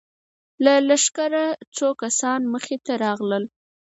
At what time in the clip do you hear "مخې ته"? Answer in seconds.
2.53-2.93